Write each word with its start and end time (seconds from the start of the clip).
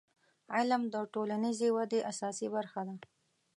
•علم 0.55 0.83
د 0.93 0.95
ټولنیزې 1.13 1.69
ودې 1.75 1.99
اساسي 2.11 2.47
برخه 2.55 2.81
ده. 2.87 2.95